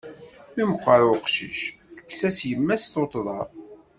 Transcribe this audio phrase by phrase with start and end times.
[0.53, 1.57] Mi meqqeṛ uqcic,
[1.95, 3.39] tekkes-as yemma-s tuṭṭḍa.